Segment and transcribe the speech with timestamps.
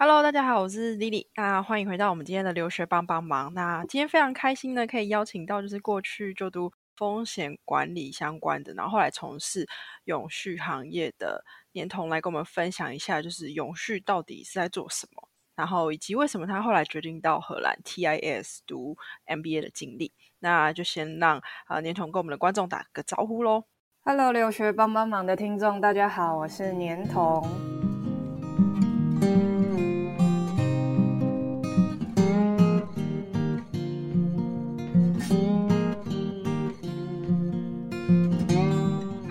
[0.00, 1.26] Hello，大家好，我是 Lily。
[1.34, 3.52] 那欢迎回到我们今天的留学帮帮忙。
[3.52, 9.66] 那今天非常开心呢，可以邀请到就是过去就读风险管理相关的，然后后来从事
[10.04, 18.96] 永续行业的年童来跟我们分享一下，就是永续到底是在做什么，然后以及为什么他后来决定到荷兰 TIS 读
[19.26, 20.12] MBA 的经历。
[20.38, 23.64] 那就先让啊年童跟我们的观众打个招呼喽。
[24.04, 27.44] Hello，留学帮帮忙的听众，大家好，我是年童。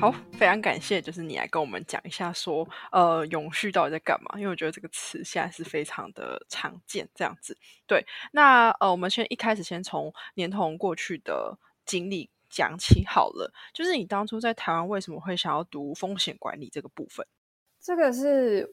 [0.10, 4.40] 好，非常感谢，就是你来跟我们讲一下，说呃，永续到底在干嘛？
[4.40, 7.58] 因为我觉得这个词现在是非常的常见，这样子。
[7.86, 13.52] 对，那呃，我们先一开始先从年童过去的经历讲起好了。
[13.74, 17.28] 就是你当初在台湾为什么会想要读风险管理这个部分？
[17.82, 18.70] 这个是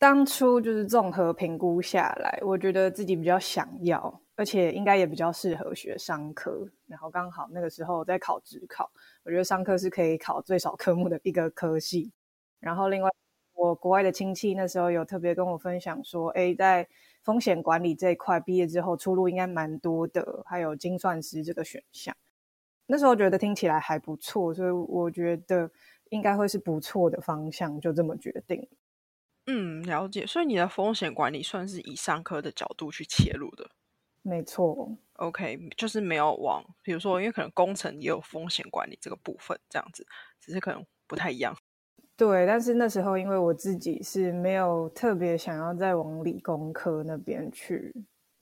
[0.00, 4.21] 当初就是综合评估下来，我觉得自己比较想要。
[4.34, 8.90] 而且应该也比较适合学商科，然后刚好那个时候在考职考，
[9.24, 12.12] 我觉得商科是可以考最少科目的一个科系。
[12.58, 13.10] 然后另外，
[13.54, 16.88] 我国外的亲戚那时候有特别跟我分享说，哎，在
[17.22, 22.16] 风险管理这一块毕业之后出路应该蛮多的，还有精算师这个选项。
[22.86, 25.70] 那时候觉得听起来还不错，所以我觉得
[26.10, 28.68] 应该会是不错的方向，就这么决定。
[29.46, 30.26] 嗯，了解。
[30.26, 33.70] 所以你的风险管理算是以商科的角度去切入的。
[34.22, 40.06] 没错，OK，就是没有往，比如说，因为可能工程也有风险管理这个部分，这样子，
[40.40, 41.56] 只是可能不太一样。
[42.16, 47.92] 对，但是那时候因为我自己是没有特别想要再往理工科那边去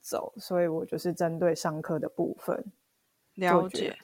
[0.01, 2.63] 走，所以我就是针对商科的部分
[3.35, 3.97] 了解。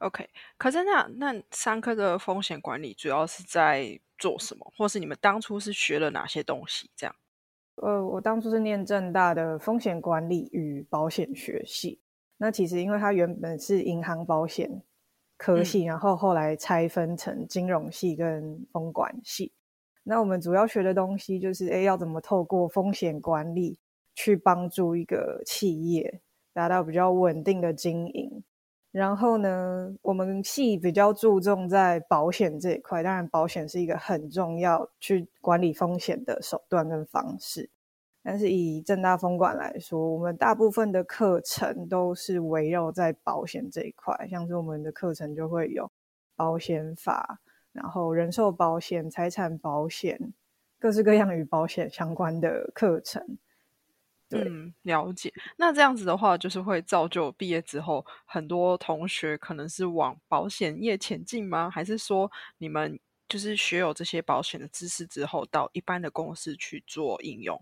[0.00, 6.90] OK，可是那那商科的风险管理主要是在做什么，或是你们当初是学了哪些东西？
[6.96, 7.14] 这样？
[7.82, 12.00] 呃，我当初是念正大的风险管理与保险学系。
[12.36, 14.82] 那其实因为它原本是银行保险
[15.36, 19.52] 科系，然后后来拆分成金融系跟风管系。
[20.04, 23.78] 那我们主要学的东西就是，哎，要怎么透过风险管理
[24.14, 26.20] 去帮助一个企业
[26.54, 28.42] 达到比较稳定的经营。
[28.90, 37.68] 然后呢，我们系比较注重在保险这一块，当然保险是一个很重要去管理风险的手段跟方式。
[38.22, 45.90] 但是以正大风管来说，我们大部分的课程都是围绕在保险这一块，像是我们的课程就会有
[46.36, 47.40] 保险法，
[47.72, 50.34] 然后人寿保险、财产保险，
[50.78, 53.38] 各式各样与保险相关的课程。
[54.30, 55.32] 嗯，了解。
[55.56, 61.70] 那这样子的话，就是会造就毕业之后很多同学可能是往保险业前进吗？
[61.70, 67.58] 还是说你们就是学有这些保险的知识之后，到一般的公司去做应用？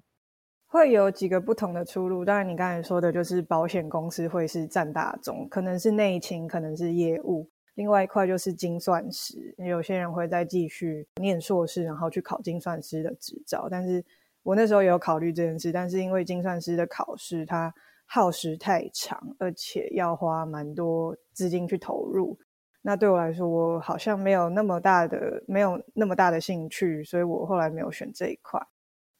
[0.76, 2.24] 会有几个不同的出路。
[2.24, 7.48] 当然，你刚才说的就是保险公司会是占大众，可能是内勤，可能是业务。
[7.74, 14.04] 另外一块就是精算师，有些人会再继续念硕士，然后去考精算师的执照，但是。
[14.42, 22.38] 我那时候也有考虑这件事，但是因为精算师的考试它耗时太长，而且要花蛮多资金去投入，
[22.80, 28.64] 那对我来说，我好像没有那么大的没有那么大的兴趣，所以我后来没有选这一块。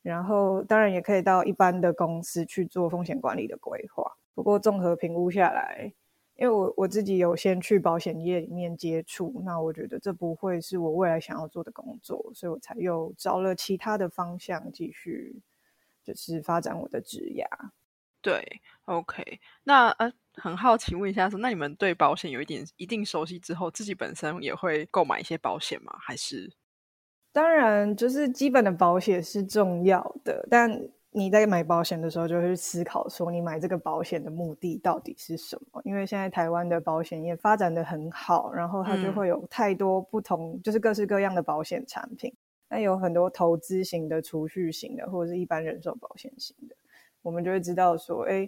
[0.06, 5.92] 然后当然也可以到一般的公司去做风险管理的规划，不过综合评估下来。
[6.36, 15.40] 因为我我自己有先去保险业里面接触，那我觉得这不会是我未来想要做的工作，所以我才又找了其他的方向继续，
[16.04, 17.46] 就是发展我的职涯。
[18.20, 25.96] 对，OK，那呃，很好奇问一下，说那你们对保险有一点一定熟悉之后，自己本身也会购买一些保险吗？
[25.98, 26.52] 还是？
[27.36, 30.88] 当然，就是基本的保险是重要的，但。
[31.18, 35.80] 你在买保险的时候，就会去思考说，你买这个保险的目的到底是什么？
[35.82, 42.30] 因为现在台湾的保险业发展的很好，然后它就会有太多不同，就是各式各样的保险产品。
[42.68, 46.76] 那有很多投资型的、储蓄型的，或者是一般人寿保险型的，
[47.22, 48.46] 我们就会知道说，哎，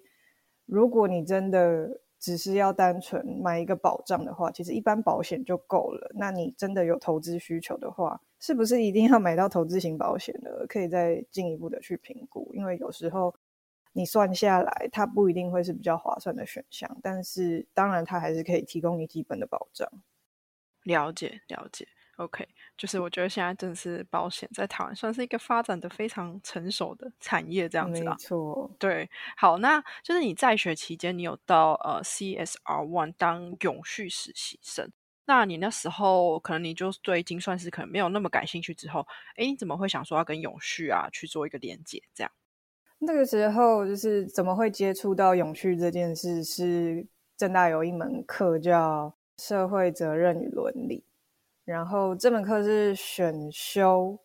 [0.67, 6.11] 如果你真的只是要单纯买一个保障的话，其实一般保险就够了。
[6.17, 10.67] 那你真的有投资需求的话，是不是一定要买到投资型保险的？
[10.69, 13.35] 可以再进一步的去评估，因为有时候
[13.93, 16.99] 你算下来，它不一定会是比较划算的选项。
[17.03, 19.89] 但是当然，它还是可以提供你基本的保障。
[20.85, 21.87] 了解，了解。
[22.17, 22.45] OK，
[22.77, 28.69] 就是我觉得现在真的是保险在台湾算是一个发展的非常成熟的产业，这样子没错。
[28.77, 34.91] 对，好，那就是你在学期间，你有到呃 CSR One 当永续实习生，
[35.29, 42.03] 那你那时候可能你就对精算师可能没有那么感兴趣，之后，哎，你怎么会想说要跟永续啊去做一个连接？
[42.15, 42.33] 这样？
[43.01, 46.43] 那个时候就是怎么会接触到永续这件事？
[46.43, 51.05] 是正大有一门课叫社会责任与伦理，
[51.67, 54.19] 然后这门课是选修，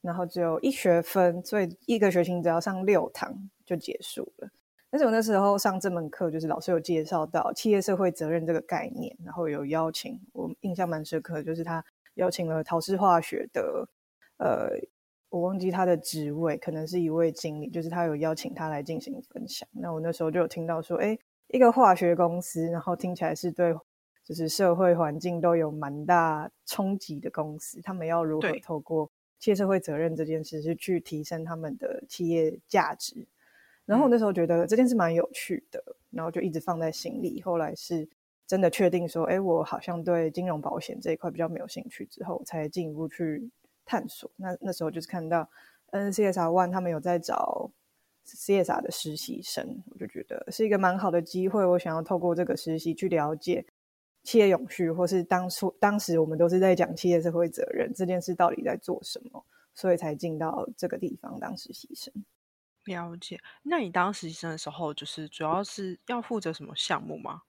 [0.00, 4.50] 然后只有一学分，所以一个学期只要上六堂就结束了。
[4.92, 11.82] 但是我那时候上这门课，就是老师有介绍到企业社会责任这个概念，然后有邀请我印象蛮深刻，就是他
[12.16, 13.88] 邀请了陶氏化学的
[14.36, 14.78] 呃。
[15.30, 19.66] 我忘记他的职位，可能是一位经理，就是他有邀请他来进行分享。
[19.72, 21.18] 那我那时候就有听到说，哎，
[21.48, 23.74] 一个化学公司，然后听起来是对，
[24.22, 33.26] 就是社会环境都有蛮大冲击的公司，他们要如何透过企业社会责任这件事，是去提升他们的企业价值。
[33.92, 37.42] 然后我那时候觉得这件事蛮有趣的，然后就一直放在心里。
[37.42, 38.08] 后来是
[38.46, 43.50] 真的确定说，哎，我好像对金融保险这一块比较没有兴趣，之后才进一步去。
[43.84, 45.46] 探索那那时候就是看到
[45.90, 47.68] NCSR One 他们有在找
[48.24, 51.66] CSR 的实习生，我就觉得是一个蛮好的机会。
[51.66, 53.66] 我想要透过这个实习去了解
[54.22, 59.44] 企业永续，或是当初当时我们都是在讲企业社会责任这件事到底在做什么，
[59.74, 62.14] 所以才进到这个地方当实习生。
[62.84, 63.40] 了解。
[63.62, 67.42] 那你当实习生的时候，就是主要是要负责什么项目吗？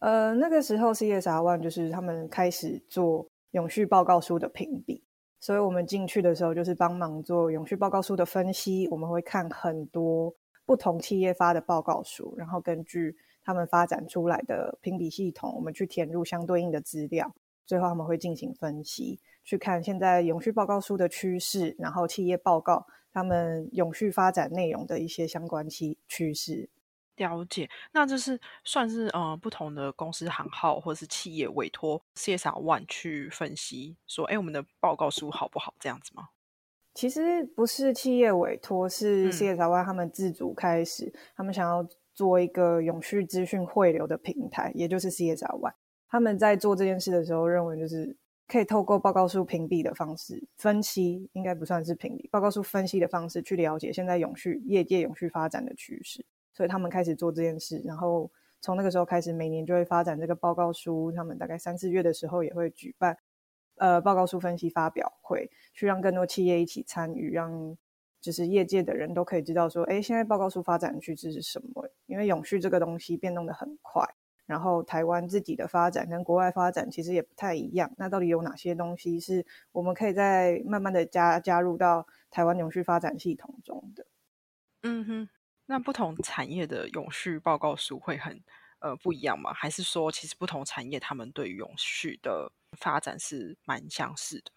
[0.00, 5.04] 呃，那个时候 CSR One 就是他们开始做永续报告书的评比。
[5.40, 8.86] 所以我们进去的时候，就是帮忙做永续报告书的分析。
[8.88, 10.34] 我们会看很多
[10.66, 17.34] 不同企业发的报告书，然后根据他们发展出来的评比系统，我们去填入相对应的资料。
[17.70, 26.68] 最后他们会进行分析，去看现在永续报告书的趋势，然后企业报告他们永续发展内容的一些相关趋趋势。
[27.14, 36.30] 了解，那这是算是呃不同的公司行号或者是企业委托 CSR One 去分析，说哎我们的报告书好不好这样子吗？
[36.94, 45.74] 其实不是企业委托，是 CSR One 他们自主开始，他们想要做一个永续资讯汇流的平台，也就是 CSR One。
[46.10, 48.16] 他们在做这件事的时候，认为就是
[48.48, 56.26] 可以透过报告书评比的方式分析，应该不算是评比，报告书分析的方式去了解现在永续业界永续发展的趋势。
[56.52, 58.30] 所以他们开始做这件事，然后
[58.60, 61.12] 从那个时候开始，每年就会发展这个报告书。
[61.12, 63.16] 他们大概三四月的时候也会举办
[63.76, 67.78] 呃报告书分析发表会，去让更多企业一起参与，让
[68.20, 71.88] 就是业界的人都可以知道说，哎，现在报告书发展趋势是什么？
[72.06, 74.04] 因为永续这个东西变动的很快，
[74.50, 77.88] 然后台湾自己的发展跟国外发展其实也不太一样。
[77.96, 84.04] 那到底有哪些东西是我们可以在慢慢的加加入到台湾永续发展系统中的？
[84.82, 85.28] 嗯哼。
[85.66, 88.42] 那不同产业的永续报告书会很
[88.80, 89.52] 呃不一样吗？
[89.52, 94.50] 还是说其实不同产业他们对永续的发展是蛮相似的？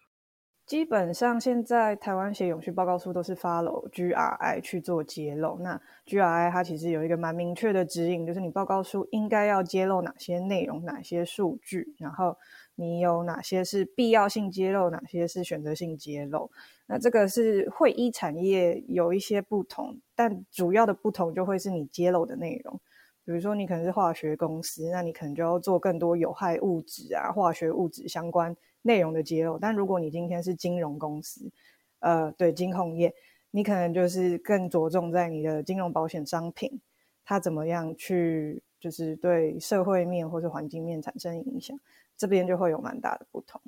[0.66, 5.58] 基本上现在台湾写永续报告书都是 follow GRI 去做揭露。
[5.60, 12.36] 那 GRI 它其实有一个蛮明确的指引，就是你报告书应该要揭露哪些内容、哪些数据，然后
[12.76, 16.50] 你有哪些是必要性揭露，哪些是选择性揭露。
[16.86, 22.80] 那这个是会依产业有一些不同，但主要的不同就会是你揭露的内容。
[23.26, 29.58] 比如说，你可能是化学公司，那你可能就要做更多有害物质啊、化学物质相关内容的揭露。
[29.58, 31.50] 但如果你今天是金融公司，
[31.98, 33.12] 呃，对金控业，
[33.50, 36.80] 你可能就是更着重在你的金融保险商品，
[37.24, 41.78] 它怎么样去就是对社会面或是环境面产生影响，
[42.16, 43.60] 这边就会有蛮大的不同。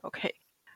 [0.00, 0.34] OK。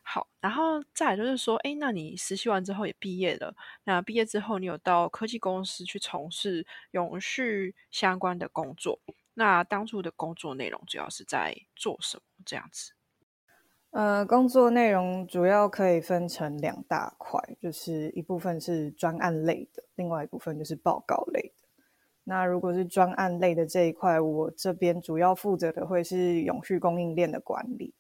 [0.09, 9.01] 好，然后再就是说，哎，那你实习完之后也毕业了，那毕业之后你有到科技公司去从事永续相关的工作，
[9.35, 12.23] 那当初的工作内容主要是在做什么？
[12.45, 12.93] 这样子？
[13.97, 21.65] 呃，工作内容主要可以分成两大块，就是一部分是专案类的，另外一部分就是报告类的。
[22.25, 27.95] 那如果是专案类的这一块，我这边主要负责的会是永续供应链的管理。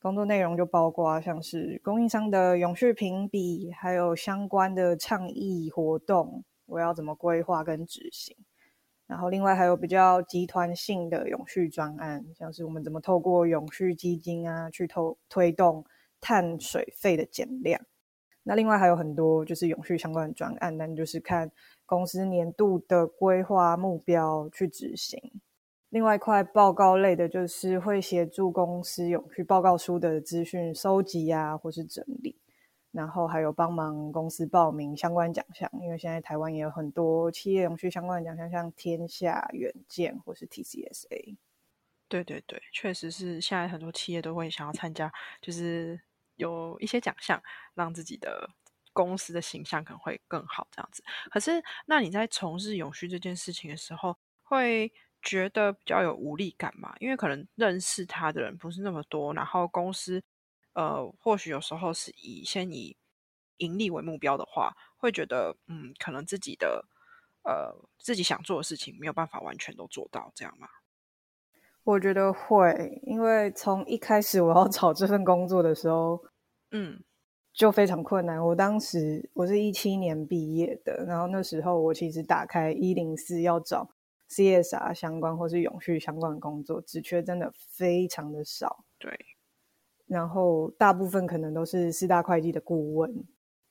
[0.00, 8.36] 工作内容就包括像是供应商的永续评比，还有相关的倡议活动，我要怎么规划跟执行。
[9.12, 15.84] 然后另外还有比较集团性的永续专案，像是我们怎么透过永续基金啊，去投推动
[16.18, 17.78] 碳水费的减量。
[18.42, 21.52] 那另外还有很多就是永续相关的专案，但就是看
[21.84, 25.20] 公司年度的规划目标去执行。
[25.90, 32.40] 另外一块报告类的，就是会协助公司永续报告书的资讯收集啊，或是整理，
[32.92, 35.68] 然后还有帮忙公司报名相关奖项。
[35.80, 41.36] 因为现在台湾也有很多企业永续相关的奖项，像天下、远见或是 TCSA。
[42.08, 45.98] 对对对，确实是现在很多企业都会想要参加，就是
[46.36, 47.42] 有一些奖项，
[47.74, 48.46] 让自己的
[48.92, 51.02] 公司的形象可能会更好这样子。
[51.30, 56.92] 可是，那你在从事永续这件事情的时候，会觉得比较有无力感嘛？
[56.98, 60.22] 因为可能认识他的人不是那么多，然后公司
[60.74, 62.96] 呃，或许有时候是以先以
[63.58, 66.86] 盈利为目标的话，会觉得嗯，可能自己的
[67.44, 70.68] 呃自己想做的事情没有办法完全都做到，这样吗？
[71.84, 76.22] 我觉得会，因为从一开始我要找这份工作的时候，
[76.70, 77.02] 嗯，
[77.52, 78.40] 就非常困难。
[78.44, 83.90] 我当时我是一七年毕业的，然后那时候我其实打开一零四要找
[84.30, 88.84] CSR 相关或是永续相关的工作，职缺真的非常的少。
[88.98, 89.10] 对，
[90.12, 93.24] 然后大部分可能都是四大会计的顾问。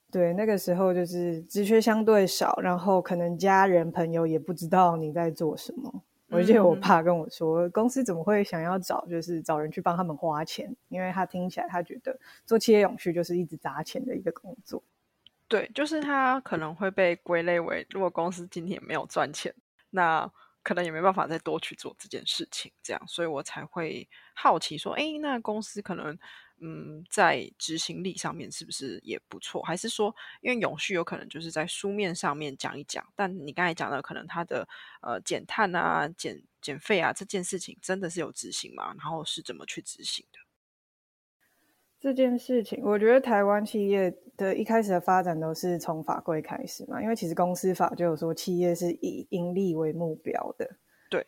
[0.09, 6.03] 对，那个时候就是职缺相对少，然后可能家人朋友也不知道你在做什么。
[6.29, 10.73] 我记得我爸跟我说，公司怎么会想要找就是找人去帮他们花钱？
[10.89, 14.81] 因为他听起来他觉得做企业永续就是一直砸钱的一个工作。
[15.47, 19.53] 对，就是他可能会被归类为，如果公司今天没有赚钱，
[19.89, 20.31] 那
[20.63, 22.71] 可能也没办法再多去做这件事情。
[22.83, 26.17] 这样，所以我才会好奇说，哎，那公司可能。
[26.63, 29.63] 嗯，在执行力上面是不是也不错？
[29.63, 34.69] 还是说，因为永续有可能就是在书面上面讲一讲，但你刚才讲的可能它的
[35.01, 38.93] 呃减碳啊、减减费啊这件事情真的是有执行吗？
[38.95, 40.37] 然后是怎么去执行的？
[42.01, 50.67] 这件事情，我觉得台湾企业的一开始的发展都是从法规开始嘛，因为其实公司法就有说企业是以盈利为目标的。
[51.11, 51.23] 对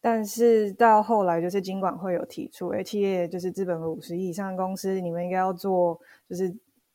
[0.00, 6.50] 但是到后来，就是金管会有提出，哎，企业就是资本额五十亿以上的公司，你们应该要做，就是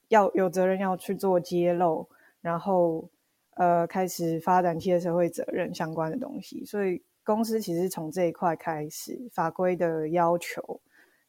[0.08, 2.10] 要有责任要去做揭露，
[2.42, 3.08] 然后
[3.52, 6.66] 呃开始发展企业社会责任相关的东西。
[6.66, 10.82] 所以公司其实从这一块开始，法规的要求，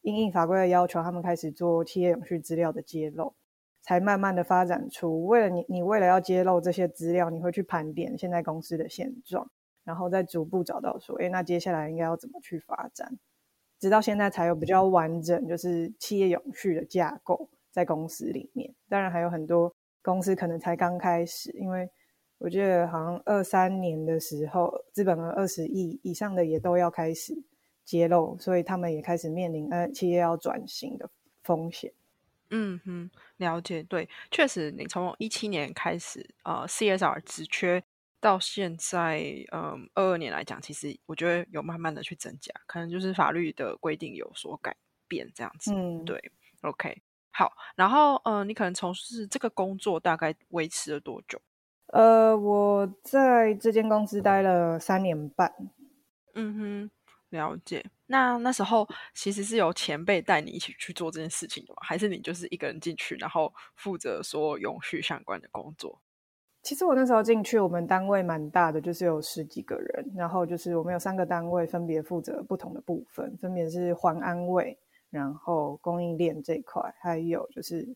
[0.09, 3.33] 应应法规的要求，他们开始做企业永续资料的揭露，
[3.81, 9.49] 才慢慢的发展出，为了你，你为了要揭露这些资料，你会去盘点现在公司的现状。
[9.85, 13.17] 然后再逐步找到说，哎，那接下来应该要怎么去发展？
[13.79, 18.71] 直到现在才有比较完整，就是企业永续的架构在公司里面。
[18.87, 19.73] 当然还有很多
[20.03, 21.89] 公司可能才刚开始，因为
[22.37, 27.33] 我觉得好像二三年的时候，资本额二十亿以上的也都要开始
[27.89, 31.09] 揭露，所以他们也开始面临呃企业要转型的
[31.41, 31.91] 风险。
[32.51, 33.81] 嗯哼，了解。
[33.83, 37.83] 对，确实，你从一七年开始，呃，CSR 职缺。
[38.21, 44.75] 到现在，嗯，二二年来讲，其实我觉得有慢慢的去增加，可能就是法律的规定有所改
[45.07, 45.73] 变这样子。
[45.73, 46.21] 嗯，对
[46.63, 47.49] ，OK，好。
[47.77, 51.39] 然后，呃，你可能从事这个工作大概维持了多久？
[51.93, 55.55] 呃，我在这间公司待了三年半。
[56.35, 56.91] 嗯哼，
[57.29, 57.85] 了解。
[58.07, 61.79] 那那时候其实是由前辈带你一起去做这件事情的吗？
[61.81, 66.01] 还是你就是一个人进去，然后负责所有永续相关的工作？
[66.61, 70.11] 其实我那时候进去，我们单位蛮大的，就是有十几个人。
[70.13, 74.77] 然后就是我们有三个单位，分别负责不同的部分，分别是环安卫，
[75.09, 77.87] 然后供应链这一块，还有就是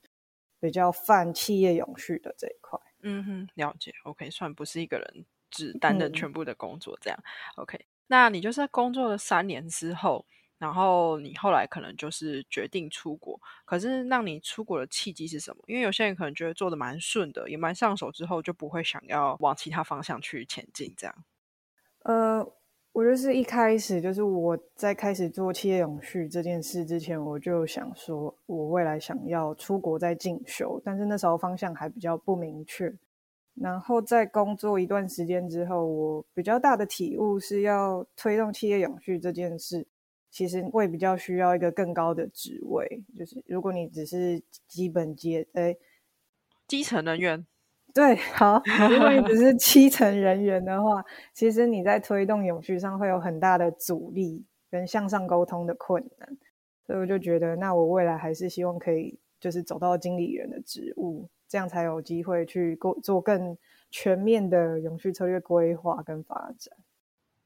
[0.62, 2.80] 比较泛企业永续的这一块。
[3.02, 3.92] 嗯哼，了解。
[4.06, 7.20] OK，算不是一个人只担任全部的工作这样。
[7.58, 10.26] OK，那你就是在工作了三年之后。
[10.60, 15.62] 然后你后来可能就是决定出国，可是让你出国的契机是什么？
[15.68, 20.94] 因为有些人可能觉得做的蛮顺的，也蛮上手，之后就不会想要往其他方向去前进。
[20.96, 21.26] 这样，
[22.04, 22.50] 呃，
[22.94, 32.94] 我就是一开始就是我在开始做企业永续这件事之前，我就想说我未来想要出国再进修，但是那时候方向还比较不明确。
[33.56, 39.88] 然后在工作一段时间之后，我比较大的体悟是要推动企业永续这件事。
[40.36, 45.78] 其实会比较需要一个更高的职位，就是如果你只是基本阶，哎，
[46.68, 47.46] 基层人员，
[47.94, 51.06] 对，好，如果你只是基层人员的话，
[51.36, 56.28] 其实你在推动永续上会有很大的阻力跟向上沟通的困难，
[56.88, 63.56] 所以我就觉得，那我未来还是希望可以就是走到经理人的职务，这样才有机会去做做更
[63.92, 66.76] 全面的永续策略规划跟发展。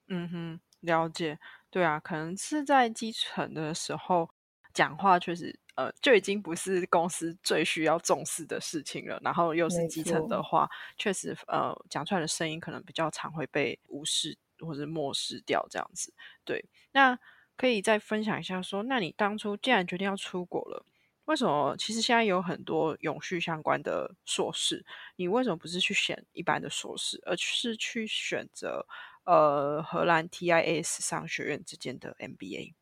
[0.07, 1.37] 嗯哼，了解。
[1.69, 4.29] 对啊，可能是在基层的时候
[4.73, 9.19] 讲话，确实呃就已经不是公司最需要重视的事情了。
[9.21, 16.13] 然后又是基层的话，确实呃讲出来的声音可能比较常会被无视或者漠视掉这样子。
[16.45, 17.19] 对，那
[17.57, 20.85] 可以再分享一下，说那你当初既然决定要出国了，
[21.27, 21.75] 为什么？
[21.77, 28.85] 其实现在有很多永续相关的硕士，你为什么不是去选一般的硕士，而是去选择？
[29.25, 32.75] 呃，荷兰 TIS 商学院之间的 MBA，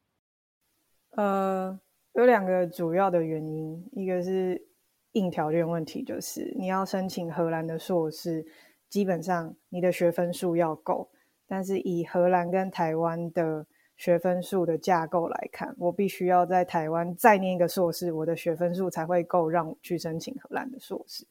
[1.09, 1.79] 呃，
[2.13, 4.67] 有两个主要的原因，一个是
[5.13, 8.45] 硬条件问题，就是你要申请荷兰的硕士，
[8.87, 11.09] 基本上你的学分数要够。
[11.47, 21.25] 但是以荷兰跟台湾的学分数的架构来看，我必须要在台湾再念一个硕士，我的学分数才会够让我去申请荷兰的硕士。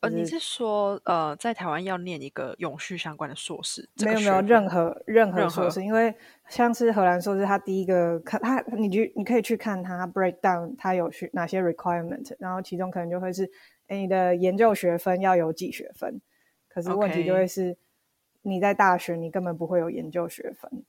[0.00, 3.88] 呃，你是说，呃，在台湾要念一个永续相关的硕士？
[4.04, 6.12] 没有没有任何任何硕士，因为
[6.48, 13.48] 像是荷兰硕士，他第一个看它，你去你可以去看他 breakdown，他有去哪些 requirement，然后其中可能就会是，
[13.86, 16.20] 哎，你的研究学分要有几学分，
[16.68, 17.76] 可是问题就会是，
[18.42, 20.82] 你在大学你根本不会有研究学分，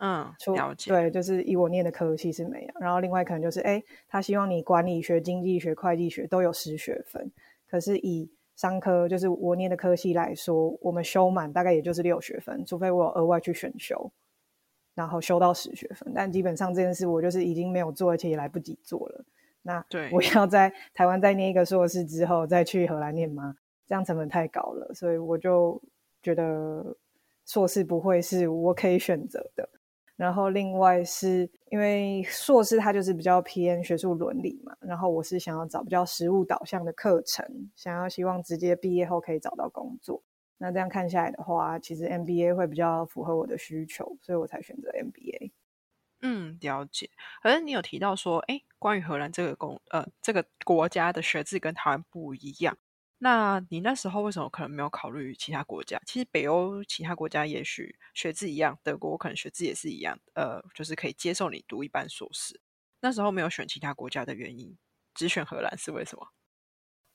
[0.00, 7.30] 嗯，了解，对，就是以我念的科系是没有，然后另外可能就是，哎，他希望你管理学、经济学、会计学都有十学分，
[7.68, 14.10] 可是以商科就是我念的科系来说，我们修满大概也就是六学分，除非我有额外去选修，
[14.94, 16.12] 然后修到十学分。
[16.14, 19.24] 但基本上这件事我就是已经没有做，而且也来不及做了。
[19.62, 23.56] 那对我要在台湾再念一个硕士之后再去荷兰念吗？
[23.86, 25.80] 这样成本太高了，所以我就
[26.22, 26.96] 觉得
[27.46, 29.68] 硕士不会是我可以选择的。
[30.18, 37.46] 然后另外是因为硕士它就是比较偏学术伦理嘛，然后我是想要找比较实务导向的课程，
[37.76, 40.20] 想要希望直接毕业后可以找到工作。
[40.58, 45.52] 那这样看下来的话，其实 MBA 会比较符合我的需求，所以我才选择 MBA。
[46.20, 47.08] 嗯，了解。
[47.40, 52.76] 可是你有提到说，哎，关于荷兰这个公呃这个国家的学制跟台湾不一样。
[53.18, 56.00] 那你那时候为什么可能没有考虑其他国家？
[56.06, 62.60] 其实北欧其他国家也许学制一样，德国可能学制也是一样，呃，就是可以接受你读一般硕士。
[63.00, 64.76] 那时候没有选其他国家的原因，
[65.14, 66.28] 只选荷兰是为什么？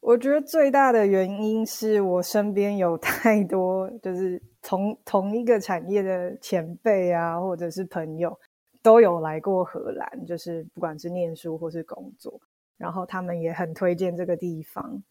[0.01, 8.37] 我觉得最大的原因是我身边有太多就是同同一个产业的前辈啊，或者是朋友
[8.81, 12.41] 都有来过荷兰，就是不管是念书或是工作，
[12.77, 15.01] 然后他们也很推荐这个地方。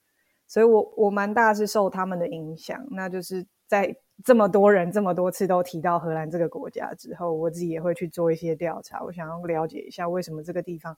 [0.52, 2.86] 所以，我我蛮大是受他们的影响。
[2.90, 9.02] 那就是在这么多人这么多次都提到荷兰这个国家之后，我自己也会去做一些调查。
[9.02, 10.94] 我想要了解一下为什么这个地方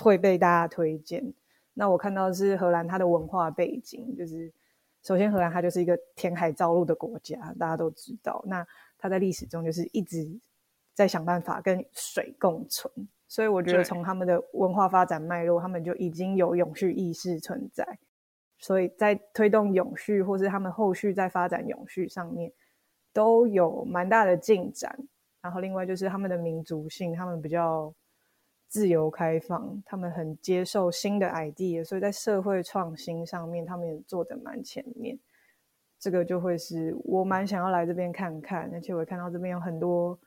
[0.00, 1.32] 会被大家推荐。
[1.72, 4.52] 那我看到是荷兰它的文化背景，就是
[5.04, 8.42] 首先荷兰它就是一个填海造陆的国家，大家都知道。
[8.48, 8.66] 那
[8.98, 10.28] 它在历史中就是一直
[10.94, 12.92] 在想办法跟水共存。
[13.28, 18.00] 所以我觉得从他们的文化发展脉络，他们就已经有永续意识存在。
[18.60, 22.52] 所以在推动永续，或是他们后续在发展永续上面，
[23.12, 24.96] 都有蛮大的进展。
[25.40, 27.92] 然后另外就是他们的民族性，他们比较
[28.68, 35.18] 自由开放，他们很接受新的 idea，所以在社会创新上面，他们也做的蛮前面。
[35.98, 40.18] 这个就会是我蛮想要来这边看看，而且我看到这边有很多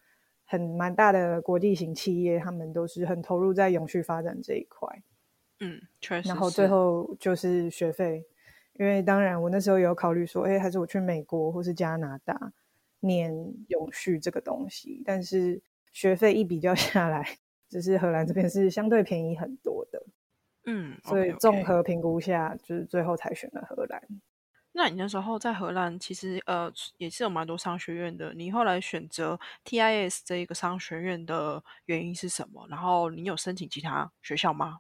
[0.46, 4.88] 很蛮大的国际型企业，他们都是很投入在永续发展这一块。
[5.63, 6.28] 嗯，确实。
[6.28, 8.26] 然后最后就是学费，
[8.73, 12.52] 因为当然我那时候有考虑说，哎，还是我去美国或是加拿大
[12.99, 13.34] 念
[13.69, 15.02] 永续这个东西。
[15.06, 17.38] 但是学费一比较 下来，
[17.69, 20.04] 就是荷兰这边是相对便宜很多的。
[20.65, 24.02] 嗯，所以综合评估下，就是最后才选了荷兰。
[24.76, 28.34] 那你那时候在荷兰，其实呃也是有蛮多商学院的。
[28.34, 32.65] 你后来选择 TIS 这一个商学院的原因是什么？
[32.69, 34.80] 然后你有申请其他学校吗？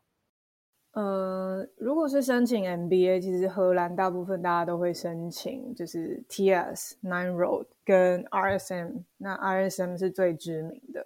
[0.93, 9.03] 呃，如果是申请 MBA，其实荷兰大部分大家都会申请，就是 TS Nine Road 跟 RSM。
[9.17, 11.05] 那 RSM 是最知名的，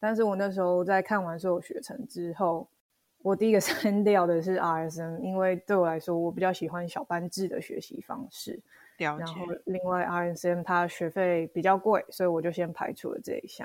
[0.00, 2.68] 但是我那时候在看完所有学程之后，
[3.22, 8.60] 我第一个 删掉的是 RSM，因为对我来说，我比较喜欢小班制的学习方式。
[8.98, 13.64] 然后另外 RSM 它学费比较贵，所以我就先排除了这一项。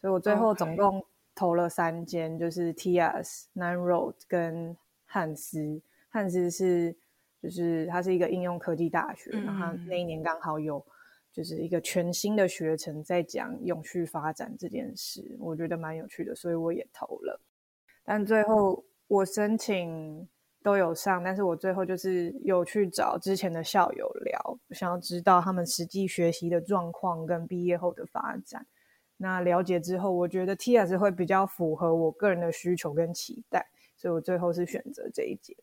[0.00, 4.74] 所以我最后总共投了三间，就是 TS Nine Road 跟
[5.14, 6.92] 汉斯，汉斯是
[7.40, 10.84] 就是它是一个应用科技大学，然后那一年刚好有
[11.32, 17.40] 就是一个全新的学程在讲永续发展这件事，我觉得蛮有趣的，所以我也投了。
[18.02, 20.28] 但最后我申请
[20.64, 28.66] 都有上，但是我最后就是有去找之前的校友聊，想要知道他们实际学习的状况跟毕业后的发展。
[29.18, 33.64] 那了解之后，我觉得 TS 会比较符合我个人的需求跟期待。
[34.04, 35.56] 所以我最后是选择这一间。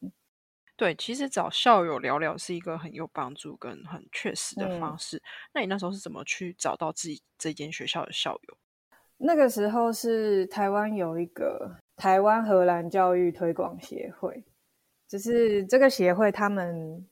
[0.76, 5.22] 对，其实找校友聊聊是一个很有帮助跟很确实的方式。
[5.54, 8.58] 那你那时候是怎么去找到自己这间学校的校友？
[9.18, 14.44] 那个时候是台湾有一个台湾荷兰教育推广协会，
[15.08, 17.08] 就是这个协会，他们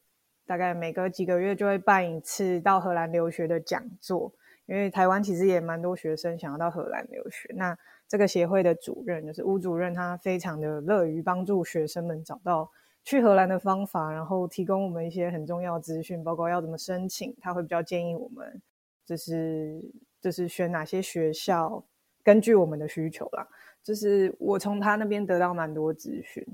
[0.48, 4.34] 大概每隔几个月就会办一次到荷兰留学的讲座。
[4.66, 7.78] 因为台湾其实也蛮多学生想要到荷兰留学，那
[8.10, 12.70] 这个协会的主任就是吴主任，他非常的乐于帮助学生们找到
[13.04, 18.60] 去荷兰的方法，然后提供我们一些很重要的资讯，包括要怎么申请，他会比较建议我们，
[19.06, 19.80] 就是
[20.20, 21.86] 就是选哪些学校，
[22.24, 23.48] 根据我们的需求啦。
[23.84, 26.46] 就是我从他那边得到蛮多资讯。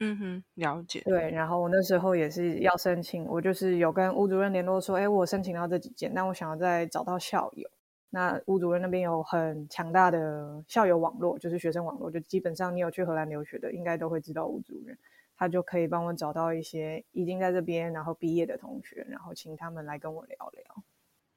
[0.00, 1.00] 嗯哼，了解。
[1.04, 7.68] 对，然后我那时候也是要申请，我就是有跟吴主任联络说，哎，我申请到这几件，但我想要再找到校友。
[8.10, 14.96] 那吴主任那边有很强大的校友网络，就是学生网络，就基本上你有去荷兰留学的，应该都会知道吴主任，
[15.36, 20.84] 他就可以帮我找到一些已经在这边然后毕业的同学，然后请他们来跟我聊聊。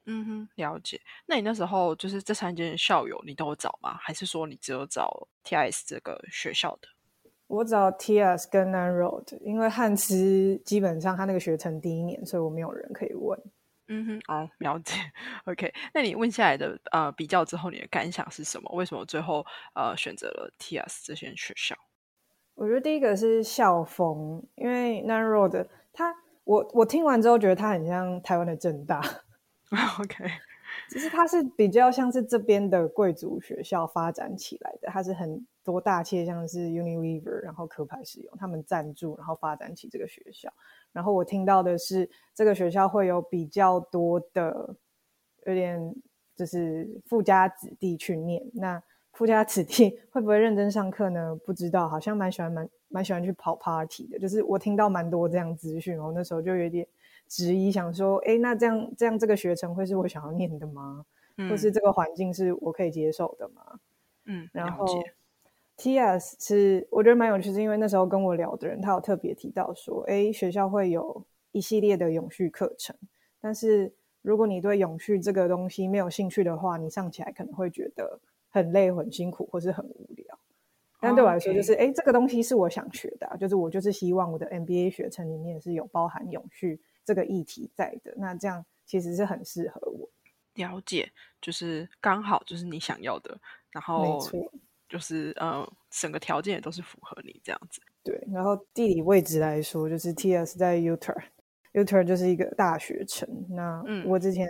[0.06, 1.00] 嗯哼，了解。
[1.26, 3.94] 那你那时候就是这三间校友你都有找吗？
[4.00, 6.88] 还是说你只有找 TIS 这个学校的？
[7.46, 13.38] 我找 TIS 跟 Nanroad，因为汉斯基本上他那个学程第一年，所以我没有人可以问。
[13.94, 14.94] 嗯哼，哦，了解。
[15.44, 18.72] OK，那你问下来的呃比较之后，你的感想是什么？
[18.74, 21.76] 为什么最后呃选择了 TIS 这些学校？
[22.54, 29.00] 我觉得第一个是校风，因为 Nanroad 他我我听完之后觉得他很像台湾的正大。
[30.00, 30.24] OK，
[30.90, 40.52] 其实它是比较像是这边的贵族学校发展起来的，它是很多大企业，像是 Unilever，然后壳牌使用，他们赞助，然后发展起这个学校。
[40.92, 44.76] 然后我听到的是，这个学校会有比较多的，
[45.46, 45.94] 有点
[46.34, 48.42] 就是富家子弟去念。
[48.54, 51.38] 那富家子弟 会不会认真上课呢？
[51.44, 54.18] 不知道，好像蛮喜欢蛮蛮喜欢去跑 party 的。
[54.18, 56.86] 就是我听到蛮多这样资讯，我那时候就有点。
[57.28, 61.06] 质疑想说，哎，那这样这样这个学程会是我想要念的吗？
[61.48, 63.80] 或是这个环境是我可以接受的吗？
[64.26, 64.84] 嗯，然后
[65.82, 72.94] T.S 是我觉得蛮有趣，是因为那时候跟我聊的人，他有特别提到说，哎，学校会有一系列的永续课程，
[73.40, 73.92] 但是
[74.22, 80.38] 如果你对永续这个东西没有兴趣的话，你上起来可能会觉得很累、很辛苦，或是很无聊。
[81.00, 86.80] 但对我来说，就是哎，这个东西是我想学的，就是我就是希望我的 MBA 学程里面是有包含永续。
[87.04, 90.08] 这个议题在的，那这样其实是很适合我。
[90.54, 93.36] 了解，就是刚好就是你想要的，
[93.72, 94.52] 然后没错，
[94.92, 97.80] 就是呃，整个条件也都是符合你这样子。
[98.04, 103.26] 对，然后地理位置来说，就是 T.S 在 Utah，Utah 就是一个大学城。
[103.48, 104.46] 那我之前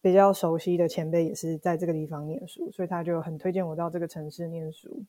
[0.00, 5.04] 比较熟悉的前辈也是在这个地方念书，所以他就很推荐我到这个城市念书。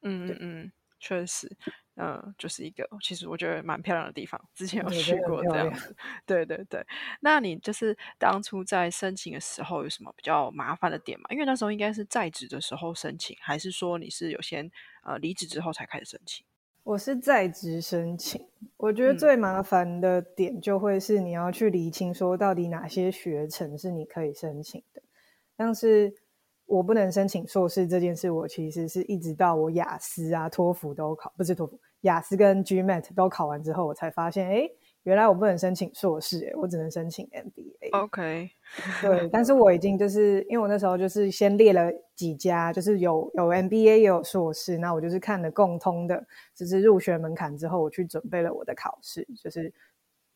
[0.00, 0.72] 嗯嗯嗯，
[1.04, 1.54] 确实。
[1.96, 5.94] 嗯，就是一个其实我觉得蛮漂亮的地方，之前有去过这样子。
[6.26, 6.84] 对对对，
[7.20, 11.26] 那你就是当初在申请的时候有什么比较麻烦的点吗？
[11.30, 14.68] 因为那时候应该是在职的时候申请，还是说你是有先
[15.04, 16.44] 呃离职之后才开始申请？
[16.82, 18.44] 我是在职申请，
[18.76, 25.00] 我觉得最麻烦的点就会是你要去厘清说到底哪些学程是你可以申请的，
[25.54, 26.12] 但是
[26.74, 31.78] 我不能申请硕士这件事，我其实是一直到我雅思啊、托福都考，不是托福。
[32.00, 34.68] 雅思跟 GMAT 都考完之后，我才发现，哎，
[35.04, 38.04] 原来我不能申请硕士，哎，我只能申请 MBA。
[38.04, 38.50] OK，
[39.00, 46.22] 对，但是我已经就是因为我那时候就是先列了几家，就是有有 MBA 也有硕士，那我就是看了共通的，
[46.54, 49.72] 就是入学门槛之后，我去准备了我的考试，就是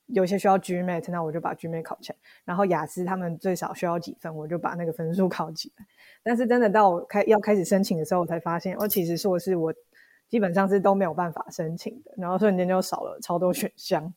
[0.09, 5.87] 有些需要 GMAT，那我就把 GMAT 考起来，然后雅思他们最少需要几分，我就把那个分数考起来。
[6.23, 9.73] 但是真的到我开要开始申请的时候，我才发现，哦，其实硕士我。
[10.29, 14.13] 基本上是都没有办法申请的，然后瞬间就少了超多选项。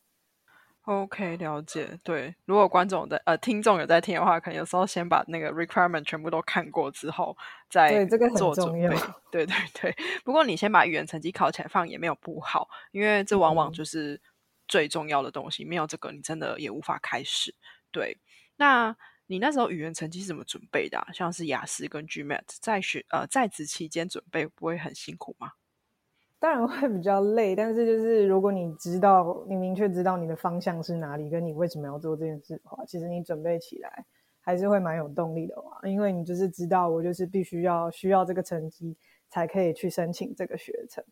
[0.83, 1.97] OK，了解。
[2.03, 7.37] 对，如果观众的呃听众有在听的话，可能有时候先把那个 requirement 全部都看过之后，
[7.69, 8.89] 再做准备。
[9.31, 9.95] 对对对。
[10.25, 14.19] 不过你先把语言成绩考起来放也没有不好，因为这往往就是
[14.71, 15.65] 最重要的东西。
[15.65, 17.53] 没有这个，你真的也无法开始。
[17.91, 18.17] 对。
[18.55, 18.95] 那
[19.27, 21.05] 你那时候语言成绩是怎么准备的？
[21.13, 25.51] 像是雅思跟 GMAT，在学呃在职期间准备不会很辛苦吗？
[26.39, 34.05] 当然会比较累，但是就是如果你知道，你明确知道你的方向是哪里，跟你为什么要做这件事的话，其实你准备起来
[34.41, 35.79] 还是会蛮有动力的哇。
[35.83, 38.97] 因为你就是知道，我就是必须要需要这个成绩
[39.29, 41.03] 才可以去申请这个学程。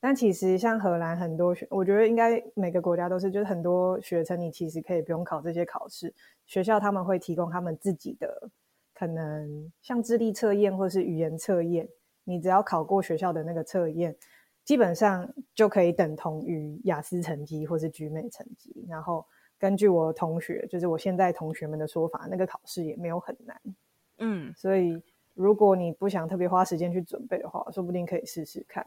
[0.00, 6.14] 但其实像荷兰很多学，我觉得应该每个国家都是，就是很多学生你其实可以不用考这些考试，
[6.46, 8.50] 学校他们会提供他们自己的
[8.94, 11.88] 可能像智力测验或是语言测验，
[12.24, 14.16] 你只要考过学校的那个测验。
[14.64, 19.24] 基本上就可以等同于雅思成绩或是 GMAT 成绩，然后
[19.60, 23.60] 根据我同学，就是我现在同学们的说法，那个考试也没有很难，
[24.18, 25.00] 嗯，所以
[25.34, 28.84] 如果你不想特别花时间去准备的话，说不定可以试试看。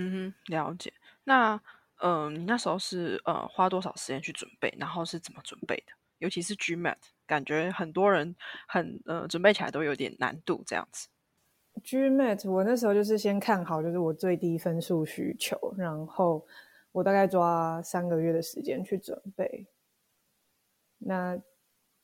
[0.00, 0.92] 嗯哼，了解。
[1.24, 1.60] 那
[2.00, 5.92] 嗯，你那时候是呃花多少时间去准备，然后是怎么准备的？
[6.18, 8.36] 尤其是 GMAT，感觉很多人
[8.68, 11.08] 很呃准备起来都有点难度这样子。
[11.82, 16.46] GMAT，我那时候就是先看好，就是我最低分数需求，然后
[16.92, 19.66] 我大概抓三个月的时间去准备。
[20.98, 21.40] 那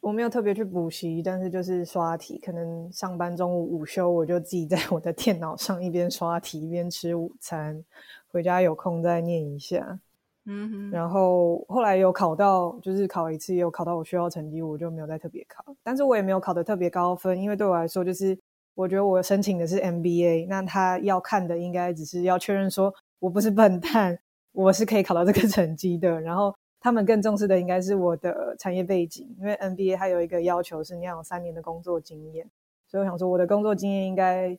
[0.05, 7.83] 我没有特别去补习，但是就是刷题，可能上班中午午休我就自己在我的电脑上一边刷题一边吃午餐，
[8.31, 9.99] 回家有空再念一下。
[10.45, 15.65] 嗯哼，然后后来有考到，就是考一次也有考到我需要成绩，我就没有再特别考。
[15.83, 18.39] 但是我也没有考的特别高分，因为对我来说，就是
[18.75, 24.19] 我觉得我申请的是 MBA，那他要看的应该只是要确认说我不是笨蛋，
[24.53, 26.21] 我是可以考到这个成绩的。
[26.21, 26.55] 然后
[26.85, 32.51] 他们更重视的应该是我的产业背景，因为 NBA 它有一个要求是你要有三年的工作经验，
[32.87, 34.59] 所以我想说我的工作经验应该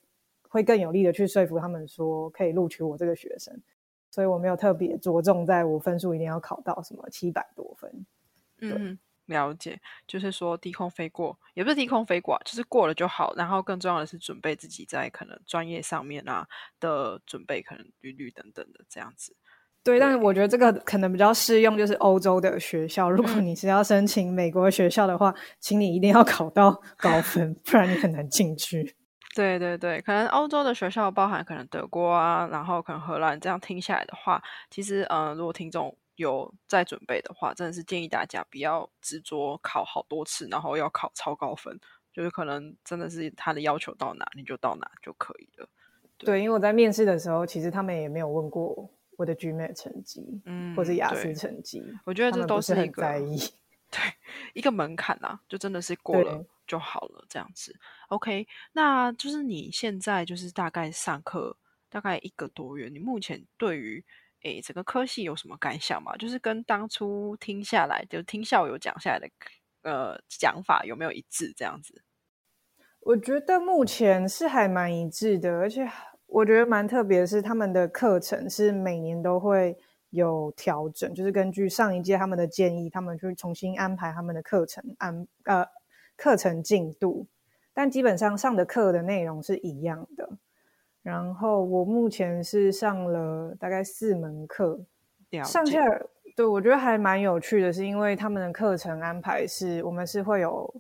[0.50, 3.62] 会更有力的去说服他们说可以录取我这个学生。
[4.10, 8.06] 所以我没有特别着重在我分数一定要考到什么七百多分。
[8.60, 13.36] 嗯，了解，就是说低空飞过，也不是低空飞过，就是过了就好。
[13.36, 16.48] 然后更重要的是准备自己在可能专业上面啊
[16.80, 19.36] 的准备，可能履历等等的这样子。
[19.86, 23.08] 对，但是我觉得这个可能比较适用，就是欧洲的学校。
[23.08, 28.96] 如果你是要申请美国学校的话，请你一定要考到高分，不然你很难进去。
[29.36, 41.80] 对对对，可能欧洲的学校包含可能德国啊，然后可能荷兰，这样听下来的话，其实嗯，如果听众有在准备的话，真的是建议大家不要执着考好多次，然后要考超高分，
[42.12, 45.70] 就是可能真的是他的要求到哪你就到哪就可以了。
[46.18, 53.38] 对，因为我在面试的时候，其实他们也没有问过我的 GMAT 成绩，嗯，或者雅思成绩，我觉得这都是很在意。
[53.92, 54.02] 对，
[54.54, 56.46] 一个门槛啊，就真的是过了。
[56.68, 57.76] 就好了，这样子
[58.10, 58.48] ，OK。
[58.72, 61.56] 那就是你现在就是大概上课
[61.90, 64.04] 大概一个多月，你目前对于
[64.42, 66.18] 诶整个科系有什么感想吗？
[66.18, 69.30] 就是跟当初听下来，就听校友讲下来的
[69.84, 71.54] 呃讲法有没有一致？
[71.56, 72.02] 这样子，
[73.02, 75.88] 我觉得目前是还蛮一致的，而且
[76.28, 79.78] 我觉得蛮特别的是，他们的课程是每年都会
[80.10, 85.66] 有调整，就是根据上一届他们的建议，他们去重新安排他们的课程安呃。
[86.18, 87.28] 课程进度，
[87.74, 90.38] 但基本上上的课的内容是一样的。
[91.04, 94.80] 然后我目前是上了大概四门课，
[95.44, 95.84] 上下
[96.34, 100.74] 对我觉得还蛮有趣的，是因为他们的课程安排是我们是会有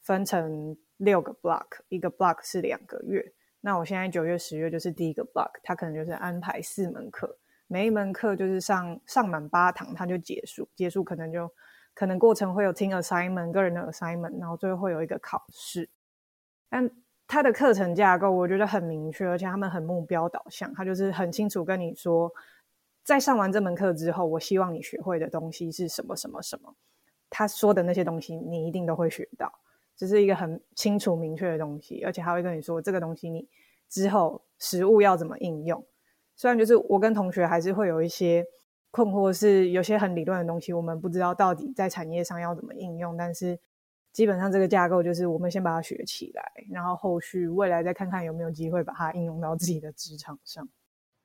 [0.00, 3.30] 分成六个 block，一个 block 是两个月。
[3.60, 11.50] 那我现在九月、十月就是第一个 block，他可能就是安排四门课，每一门课就是上上满八堂，他就结束，结束可能就。
[11.94, 15.90] 可能过程会有听 assignment 个人的 assignment，然后最后会有一个考试。
[16.68, 16.88] 但
[17.26, 22.32] 他的课程架构我觉得很明确，而且他们很目标导向，他就是很清楚跟你说，
[23.02, 26.72] 在上完这门课之后，我希望你学会的东西是什么什么什么。
[27.28, 29.52] 他说的那些东西你一定都会学到，
[29.98, 33.46] 这是一个很清楚明确的东西，而且还会跟你说这个东西你
[33.90, 35.84] 之后实物要怎么应用。
[36.34, 38.46] 虽然就是我跟同学还是会有一些。
[38.90, 43.18] 困惑是有些很理论的东西，我们不知道到底在产业上要怎么应用。
[43.18, 43.56] 但是
[44.14, 50.66] 基本上这个架构就是我们先把它学起来，然后后续未来再看看有没有机会把它应用到自己的职场上。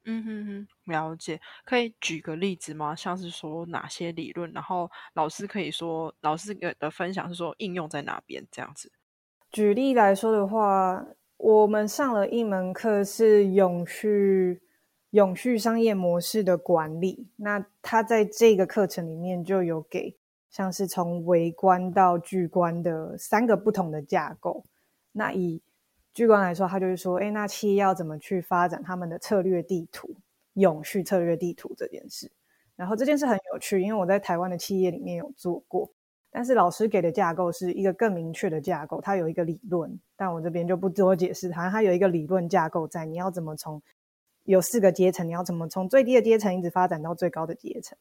[0.06, 1.39] 嗯哼哼，了解。
[1.66, 2.96] 可以举个例子吗？
[2.96, 8.92] 像是说哪些理论，然后老师可以说老师的分享是说应用在哪边这样子。
[9.52, 11.06] 举例来说的话，
[11.38, 14.62] 我们上了一门课是永续。
[15.13, 20.18] 永续商业模式的管理，那他在这个课程里面就有给
[20.50, 24.66] 像是从微观到巨观的三个不同的架构。
[25.12, 25.62] 那以
[26.13, 30.15] 巨观来说，他就是说，哎，那企业要怎么去发展他们的策略地图、
[30.54, 32.32] 永续策略地图这件事。
[32.76, 35.89] 然后这件事很有趣，因为我在台湾的企业里面有做过，
[36.32, 41.69] 但是老师给的架构是一个更明确的架构，它有一个理论，但我这边就不多解释它。
[41.69, 43.82] 它有一个理论架构在，你要怎么从。
[44.45, 47.97] 有四个阶层，你要怎么从最低的阶层一直发展到最高的阶层？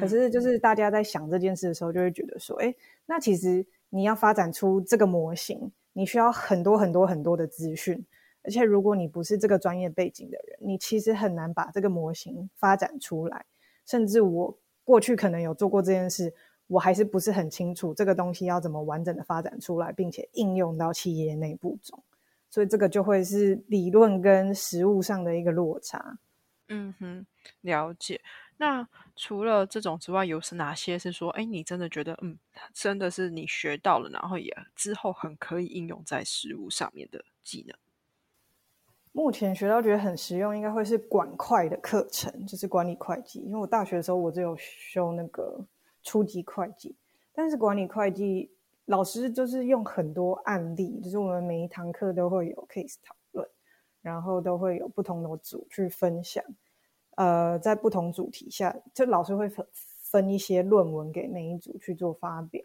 [0.00, 2.74] 可是，就是大家在想这件事的时候，就会觉得说，哎，
[3.06, 8.04] 那其实你要发展出这个模型，你需要很多很多很多的资讯，
[8.42, 13.46] 而且如果你不是这个专业背景的人，你其实很难把这个模型发展出来。
[13.86, 16.34] 甚至我过去可能有做过这件事，
[16.66, 22.02] 我还是不是很清楚这个东西要怎么完整的发展出来，并且应用到企业内部中。
[22.50, 26.18] 所以这个就会是理论跟实物上的一个落差。
[26.68, 27.26] 嗯哼，
[27.62, 28.20] 了解。
[28.56, 32.38] 那除了这种之外，有是哪些是说，哎，你真的觉得，嗯，
[32.72, 37.76] 真的是你学到了，然后也之后很可以应用在实物上面的技能？
[39.12, 43.38] 目前学到觉得很实用，应该会是管会的课程，就是管理会计。
[43.40, 45.64] 因为我大学的时候我只有修那个
[46.02, 46.96] 初级会计，
[47.32, 48.50] 但是管理会计。
[48.86, 53.48] 老师就是用很多案例，就是我们每一堂课都会有 case 讨论，
[54.02, 56.44] 然后都会有不同的组去分享。
[57.16, 62.62] 呃，在不同主题下，就老师会分分一些论文给每一组去做发表。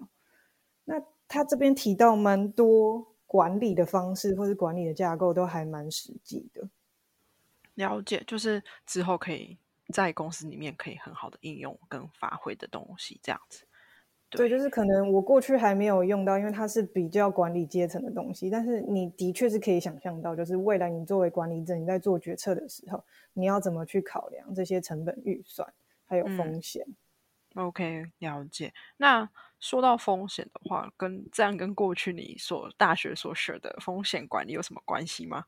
[0.85, 6.69] 那他这边提到蛮多管理的方式或是管理的架构，都还蛮实际的。
[7.75, 9.57] 了解，就是之后可以
[9.93, 13.65] 在公司里面可以很好的应用跟发挥的东西，这样子。
[14.31, 18.49] 对，就是可能我过去还没有用到，因为它是比较管理阶层的东西。
[18.49, 25.67] 但是你的确是可以想象到，就是未来你作为管理者，你在做决策的时候，你要怎么去考量这些成本预算
[26.05, 26.85] 还有风险。
[27.55, 28.71] OK，了解。
[28.97, 29.27] 那
[29.59, 35.45] 说到风险的话，跟这样跟过去你所大学所学的风险管理有什么关系吗？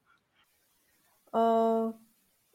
[1.32, 1.94] 呃。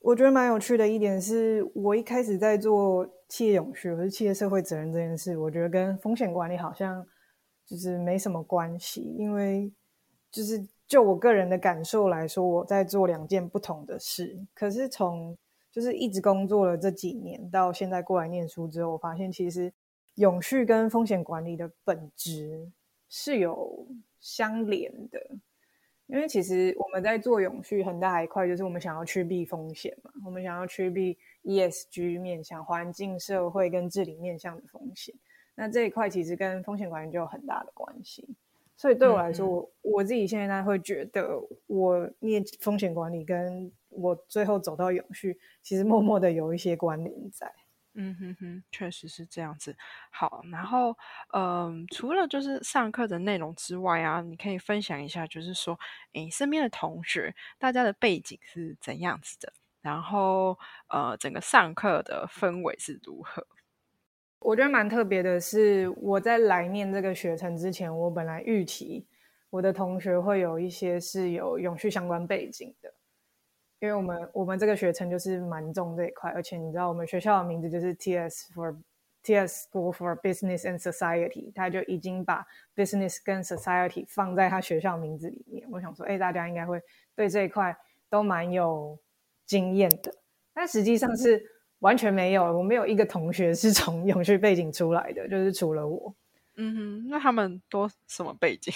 [0.01, 7.05] 我觉得蛮有趣的一点是，我一开始在做企业永续或者企业社会责任这件事，我觉得跟风险管理好像
[7.65, 9.73] 就是没什么关系，因为
[10.31, 14.39] 就是就我个人的感受来说，我在做两件不同的事。
[14.55, 15.37] 可是从
[15.73, 19.73] 就是一直工作了这几年到现在过来念书之后，我发现其实
[20.15, 22.71] 永续跟风险管理的本质
[23.09, 23.89] 是有
[24.21, 25.21] 相连的。
[26.09, 35.15] 因为其实我们在做永续很大一块，就是我们想要趋避风险嘛，我们想要趋避 ESG 面向、环境、社会跟治理面向的风险。
[35.55, 38.29] 那这一块其实跟风险管理就有很大的关系。
[38.77, 47.51] 所以对我来说，我我自己现在会觉得，我念风险管理跟我最后走到永续，其实默默的有一些关联在。
[47.99, 49.75] 嗯哼哼，确实是这样子。
[50.11, 50.95] 好，然后，
[51.33, 55.79] 嗯，除了就是上课的内容之外啊，你可以分享一下，就是说，
[56.13, 59.51] 诶，身边的同学，大家的背景是怎样子的？
[59.81, 63.47] 然后，呃，整个上课的氛围是如何？
[64.43, 69.07] 我觉得蛮特别的是，我在来念这个学程之前，我本来预期
[69.51, 72.96] 我的同学会有一些是有永续相关背景的。
[73.79, 78.75] 因为我们我们这个学程就是蛮重这一块，而且你知道我们学校的名字就是 T S for
[79.23, 85.69] T S School for Business and Society，他就已经把 Business 跟 Society 放在他学校名字里面。
[85.71, 86.81] 我想说，哎，大家应该会
[87.15, 87.77] 对这一块
[88.09, 88.99] 都蛮有
[89.45, 90.11] 经验的，
[90.55, 91.45] 但实际上是
[91.81, 96.15] 完全没有，我没有一个同学是从永续背景出来的，就是除了我。
[96.57, 98.73] 嗯哼，那他们都什么背景？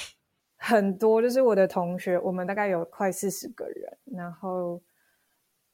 [0.59, 4.79] 很多，就是我的同学，我们大概有快四十个人，然后。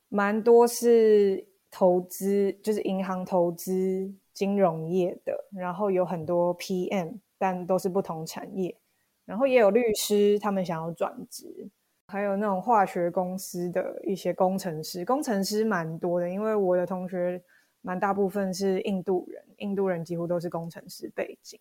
[0.09, 8.77] 蛮多是投资，就是银行投资、金融业的，然后有很多 PM，但都是不同产业，
[9.25, 11.69] 然后也有律师，他们想要转职，
[12.09, 17.43] 还有那种化学公司的一些工程师，工程师蛮多的，因为我的同学
[17.83, 21.59] 蛮大部分是印度人，印度人几乎都是工程师背景，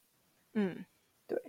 [0.54, 0.86] 嗯，
[1.28, 1.42] 对。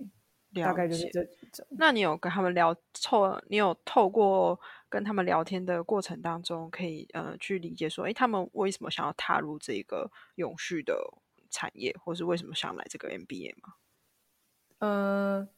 [0.62, 1.66] 大概就是这种。
[1.70, 3.40] 那你有跟他们聊透？
[3.48, 10.94] 你有透过跟他们聊天的过程当中，可以呃去理解说，哎，他们为什么想要踏入这个永续的
[11.50, 13.74] 产业，或是为什么想来这个 MBA 吗？
[14.78, 15.48] 呃，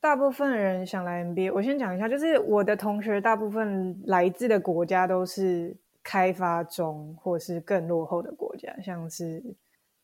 [0.00, 9.42] 大部分人想来 MBA，我先讲一下，就是我的同学大部分来自的国家都是开发中或是更落后的国家，像是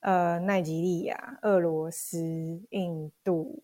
[0.00, 2.18] 呃奈及利亚、俄罗斯、
[2.70, 3.62] 印度。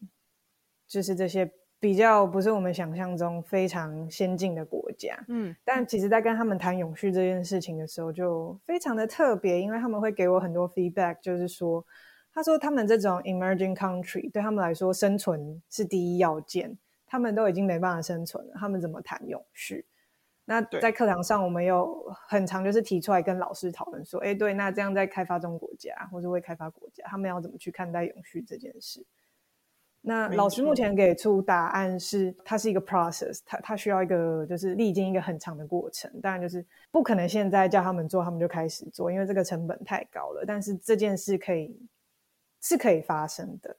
[0.88, 1.48] 就是这些
[1.78, 11.84] 比较不是我们想象中非常先进的国家，嗯，但其实，在跟他们谈永续这件事情的时候，就非常的特别，因为他们会给我很多 feedback，就是说，
[12.34, 19.86] 他说他们这种 emerging country 对他们来说生存是第一要件，他们都已经没办法生存了，他们怎么谈永续？
[20.46, 29.04] 那在课堂上，我们有很长就是提出来跟老师讨论说，哎，对，那这样在开发中国家或者未开发国家，他们要怎么去看待永续这件事？
[30.00, 36.10] 那老师目前给出答案是，它是一个 process，它它需要一个就是历经一个很长的过程。
[36.20, 40.44] 当然就是不可能现在叫他们做，他们就开始做，因为这个成本太高了。
[40.46, 41.76] 但是这件事可以
[42.62, 43.76] 是可以发生的。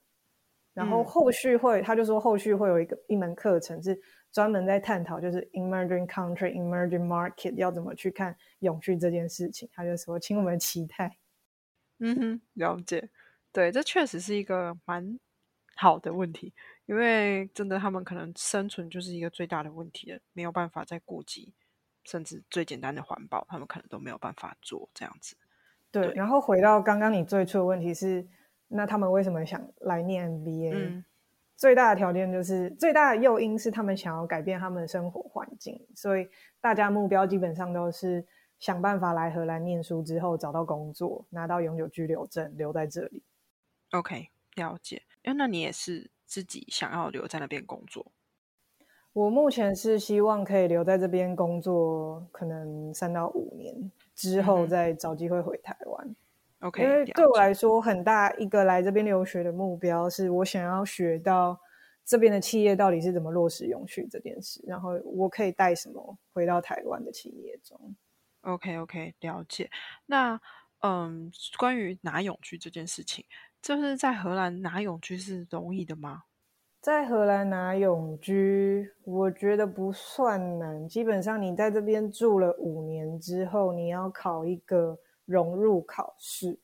[0.73, 3.99] 然后后续会，他就说后续会有一个一门课程是
[4.31, 9.67] 专门在探讨，就是 emerging country、emerging market 要怎么去看永续这件事情。
[9.73, 11.17] 他就说，请我们期待。
[11.99, 13.09] 嗯哼，了解。
[13.51, 15.17] 对，这确实是一个蛮。
[15.81, 16.53] 好的问题，
[16.87, 21.53] 因为真的他们可能生存就是一个最大的问题了，没有办法再顾及，
[22.03, 25.37] 甚至最简单的环保，他们可能都没有办法做这样子。
[25.89, 28.27] 对，然后回到刚刚你最初的问题是，
[28.67, 31.03] 那他们为什么想来念 MBA？
[31.55, 36.27] 最大的条件就是最大的诱因是他们想要改变他们的生活环境，所以
[36.59, 38.25] 大家目标基本上都是
[38.59, 43.23] 想办法来荷兰念书之后找到工作，拿到永久居留证，留在这里。
[43.91, 45.03] OK，了解。
[45.23, 48.11] 哎，那你也是自己想要留在那边工作？
[49.11, 56.15] 我目前是希望可以留在这边工作，可能三到五年，之后再找机会回台湾。
[56.59, 61.59] OK，因为对我来说，很大一个来这边留学的目标是我想要学到
[62.05, 67.95] 这边的企业到底是怎么落实永续这件事，然后我可以带什么回到台湾的企业中。
[68.41, 69.69] OK，OK，了解。
[70.05, 70.39] 那
[70.81, 73.25] 嗯，关于拿永续这件事情，
[73.61, 76.23] 就是在荷兰拿永居是容易的吗？
[76.81, 80.87] 在荷兰拿永居，我觉得不算难。
[80.87, 86.57] 基本上你在这边住了五年之后，你要考一个融入考试，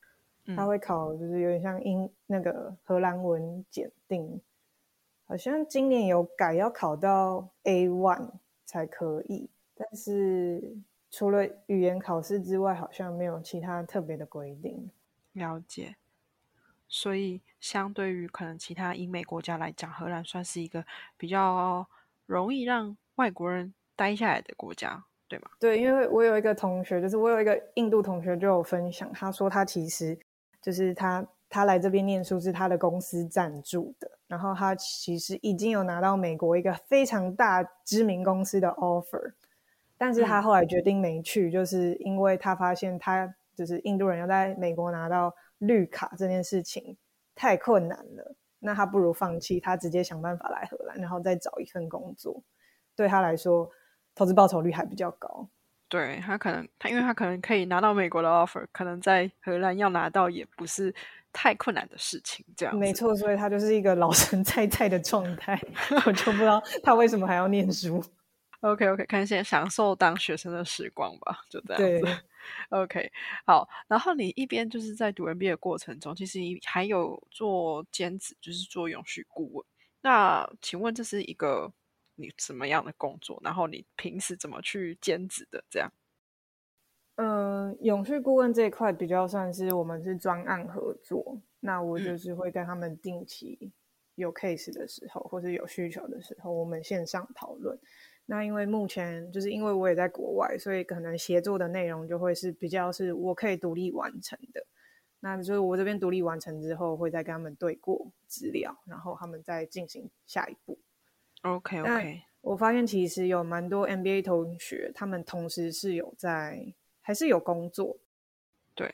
[0.56, 4.42] 他会考，就是有点像英那个荷兰文检定，
[5.26, 8.32] 好像今年有改，要考到 A one
[8.64, 9.50] 才可以。
[9.76, 10.78] 但是
[11.12, 14.90] 除了语言考试之外，好像没有其他特别的规定。
[15.34, 15.98] 了解。
[16.88, 20.86] 所以，相对于可能其他英美国家来讲，荷兰算是一个
[21.18, 21.86] 比较
[22.26, 25.50] 容易让外国人待下来的国家，对吗？
[25.60, 30.18] 对，因为我有一个同学，就是我有一个印度同学就有分享，他说他其实
[30.62, 39.34] 就是他他来这边念书是他的公司赞助的，然后他其实已经有拿到美国一个非常大知名公司的 offer，
[39.98, 45.34] 但是他后来决定没去，就是因为他发现他就是印度人要在美国拿到。
[45.60, 46.98] 绿卡这件事情
[47.34, 52.44] 太困难了，那他不如放弃，他直接想办法来荷兰，然后再找一份工作。
[52.96, 53.70] 对他来说，
[54.14, 55.48] 投资报酬率还比较高。
[55.88, 60.94] 对他可能他，因为他可能可以拿到美国的 offer，可能在荷兰要拿到也不是
[61.32, 62.44] 太困难的事情。
[62.58, 65.62] 这样没错，所以他就是一个老神在在的状态。
[66.08, 68.04] 我就不知道他为什么还要念书。
[68.62, 72.22] OK OK，看先享受当学生的时光吧，就这样子。
[72.70, 73.12] OK，
[73.46, 73.68] 好。
[73.88, 79.66] 然后你一边就是在读 MBA 的过程中，其实你还有做兼职，就是做永续顾问。
[80.02, 81.74] 那请问这是一个
[82.16, 83.40] 你什么样的工作？
[83.44, 85.64] 然后你平时怎么去兼职的？
[85.70, 85.92] 这样？
[87.18, 93.72] 嗯，永续顾问这一块比较算是我们是专案合作，那我就是会跟他们定期
[94.16, 97.80] 有 case 的时候，或是有需求的时候，我们线上讨论。
[98.28, 104.66] 那因为目前就是因为我也在国外，所以可能协作的内容就会是比较是我可以独立完成的。
[105.20, 110.80] 那就是我这边独立完成之后，会再跟他们对过资料，然后他们再进行下一步。
[111.44, 112.22] OK OK。
[112.42, 117.98] 我发现其实有蛮多 MBA 同学，他们同时是有在还是有工作。
[118.74, 118.92] 对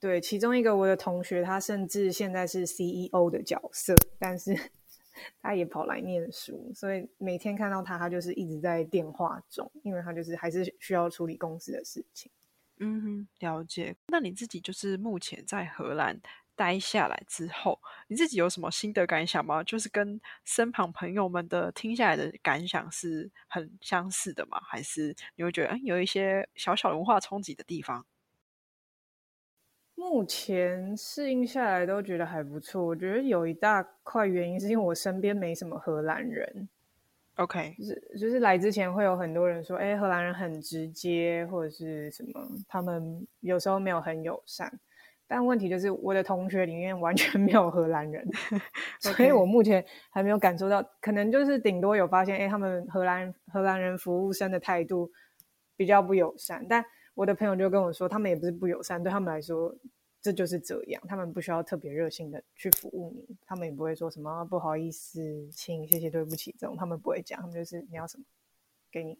[0.00, 4.56] 对，其中一个我的同学，他甚至现在是 CEO 的角色，但是。
[5.42, 12.30] 他也跑来念书，所以每天看到他，他就是一直在电话中，因为他就是还是需要处理公司的事情。
[12.80, 13.94] 嗯哼，了解。
[14.08, 16.20] 那你自己就是目前在荷兰
[16.56, 19.62] 待下来之后，你自己有什么心得感想吗？
[19.62, 24.60] 就是跟身旁朋友们的听下来的感想是很相似的吗？
[24.62, 28.04] 还是你会觉得嗯有一些小小文化冲击的地方？
[29.96, 32.84] 目前适应下来都觉得还不错。
[32.84, 36.68] 我觉得有一大块原因是因为我身边没什么荷兰人。
[37.36, 44.72] OK，就是就是来之前会有很多人说，哎，荷兰人很直接或者是什么，他们有时候没有很友善。
[45.26, 48.28] 但问题就是我的同学里面完全没有荷兰人，
[49.00, 55.10] 所以我目前还没有感受到，可能就是顶多有发现，哎，他们荷兰荷兰人服务生的态度
[55.76, 56.84] 比较不友善，但。
[57.14, 59.74] 我的朋友就跟我说，他们也不是不友善，对他们来说
[60.20, 68.24] 这就是这样，他们不需要特别热心的去服务你，他们也不会说什么不好意思、请、谢谢、对不起这种，他们不会讲，他们就是你要什么
[68.90, 69.18] 给你，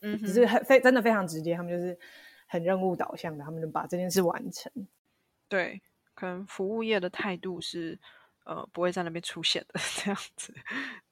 [0.00, 1.98] 嗯，只是很非真的非常直接，他们就是
[2.46, 4.70] 很任务导向的，他们就把这件事完成。
[5.48, 5.80] 对，
[6.14, 7.98] 可能服务业的态度是
[8.44, 10.52] 呃不会在那边出现的 这样子。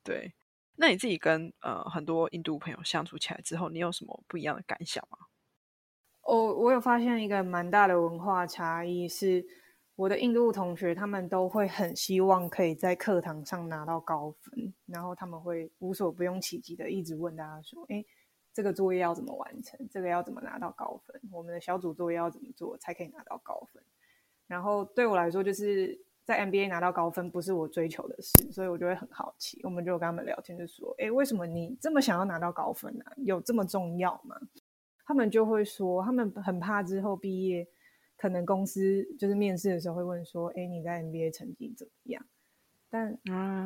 [0.03, 0.35] 对，
[0.75, 5.19] 那你自己跟呃很多印度朋友相处起来之后，你有什么不一样的感想吗？
[6.31, 9.45] 我我有发现一个蛮大的文化差异，是
[9.97, 18.05] 我的印度同学，他们都会很希望可以在课堂上拿到高分，然后他们会无所不用其极的一直问大家说：“哎，
[18.53, 19.77] 这个作业要怎么完成？
[19.91, 21.21] 这个要怎么拿到高分？
[21.33, 23.83] 我们的小组作业要怎么做才可以拿到高分？”
[24.47, 29.61] 然后对我来说，就是在 MBA 拿到高分不是我追求的事，所以我就会很好奇。
[29.65, 33.05] 我们就跟他们聊天，就说：“哎，为什么你这么想要拿到高分呢？
[33.17, 34.37] 有这么重要吗？”
[35.11, 37.67] 他们就会说，他们很怕之后毕业，
[38.17, 42.25] 可能公司就是面试的时候会问说：“哎，你在 NBA 成绩怎么样？”
[42.89, 43.19] 但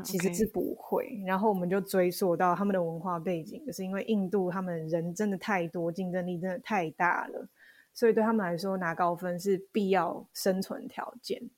[0.02, 1.22] 其实是不会。
[1.26, 7.46] 然后我们就追溯到他们的文化背景，就是因为印度他们人真的太多，竞争力真的太大了，
[7.92, 11.50] 所以对他们来说拿高分是必要生存条件。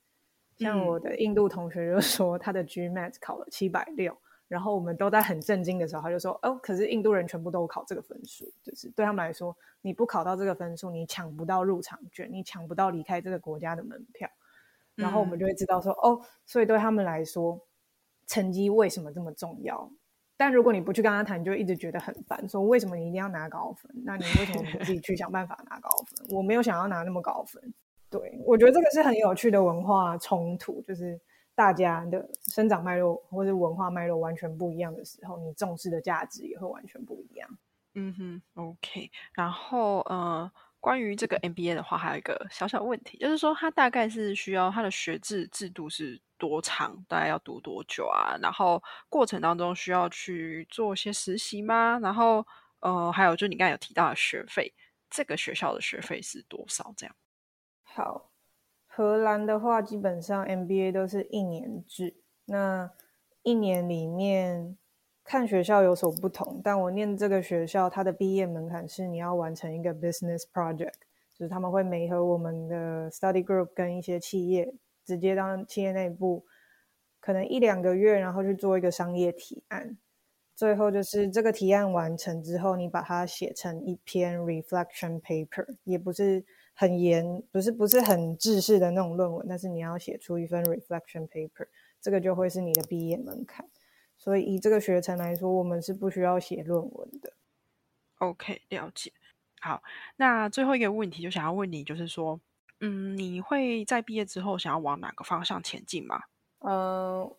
[0.57, 4.19] 像我的印度同学就说，他的 GMAT 考了七百六，
[4.49, 14.31] 然后我们都在很震惊的时候，他就说：“哦，可是印度人全部都考这个分数，就是对他们来说，你不考到这个分数，你抢不到入场券，你抢不到离开这个国家的门票。”
[14.95, 17.61] 然后我们就会知道说：“哦，所以对他们来说，
[18.29, 19.91] 成绩为什么这么重要？
[20.37, 23.91] 但如果你不去跟他谈，你就一直觉得很烦，说为什么你一定要拿高分？
[24.05, 26.37] 那你为什么不自己去想办法拿高分？
[26.37, 27.75] 我没有想要拿那么高分。
[28.09, 31.21] 对我觉得这个是很有趣的文化冲突，就是。”
[31.57, 37.59] 大家的生长脉络或者文化脉络完全不一样的时候，你重视的价值也会完全不一样。
[37.95, 39.11] 嗯哼，OK。
[39.33, 40.51] 然后呃，
[40.81, 46.95] 关于这个 MBA 的话，还有一个小小问题，就是说它大概是需要它的学制制度是多长？
[47.09, 48.37] 大概要读多久啊？
[48.43, 51.99] 然后过程当中需要去做些实习吗？
[52.03, 52.47] 然后
[52.81, 54.75] 呃，还有就你刚才有提到的学费，
[55.09, 56.93] 这个学校的学费是多少？
[56.99, 57.17] 这样
[57.85, 58.31] 好。
[58.97, 62.15] 荷兰的话，基本上 MBA 都是一年制。
[62.47, 62.91] 那
[63.43, 64.79] 一年里面
[65.23, 70.95] 看学校有所不同，但我念这个学校，它的毕业门槛是你要完成一个 business project，
[71.35, 74.73] 就是他们会媒合我们的 study group 跟一些企业，
[75.05, 76.47] 直接当企业内部，
[77.21, 79.99] 可能一两个月，然后去做一个商业提案。
[80.55, 86.47] 最后就是这个提案完成之后，你把它写成一篇 reflection paper，也不是。
[86.79, 91.67] 很严，不是不是很制式的那种论文，但是你要写出一份 reflection paper，
[92.03, 93.67] 这个就会是你的毕业门槛。
[94.19, 97.33] 所以以这个学程来说，我们是不需要写论文的。
[98.19, 99.11] OK，了解。
[99.59, 99.83] 好，
[100.17, 102.39] 那最后一个问题就想要问你，就是说，
[102.81, 106.25] 嗯，你会在毕业之后想要往哪个方向前进吗？
[106.59, 107.37] 呃，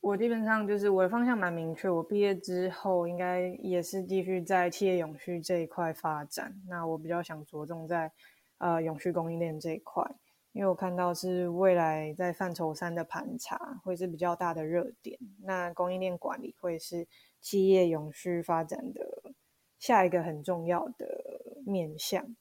[0.00, 6.58] 我基本上就是我的方向蛮明确，我毕业之后应该也是继续在企业永续这一块发展。
[6.66, 8.10] 那我比较想着重在。
[8.58, 10.04] 呃，永续供应链这一块，
[10.52, 17.06] 因为我看到是未来在范畴三的盘查会是比较大的热点，那供应链管理会是
[17.40, 19.32] 企业永续发展的
[19.78, 22.34] 下一个很重要的面向，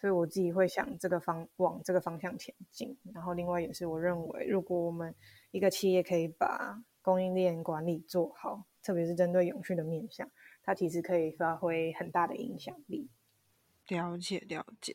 [0.00, 2.96] 所以我自己会想这个方往这个方向前进。
[3.12, 5.12] 然后另外也是我认为，如果我们
[5.50, 10.30] 一个企业可以把供应链管理做好，特别是针对永续的面向，
[10.62, 13.08] 它其实可以发挥很大的影响力。
[13.88, 14.94] 了解，了解。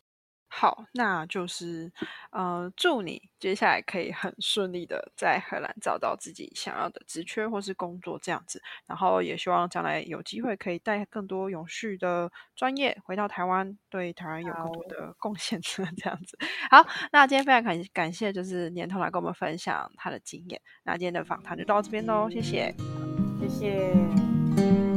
[0.53, 1.89] 好，那就是
[2.31, 16.37] 呃，祝你接下来可以很顺利的在荷兰找到自己想要的职缺或是工作这样子，然后也希望将来有机会可以带更多永续的专业回到台湾，对台湾有更多的贡献这样子。
[16.69, 22.75] 好，那今天非常感感谢就是年头来跟我们分享他的经验，那今天的访谈就到这边喽，谢谢，
[23.39, 24.90] 谢谢。